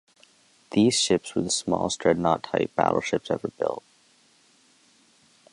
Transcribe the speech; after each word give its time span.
These 0.71 0.99
ships 0.99 1.35
were 1.35 1.43
the 1.43 1.51
smallest 1.51 1.99
dreadnought-type 1.99 2.75
battleships 2.75 3.29
ever 3.29 3.49
built. 3.49 3.83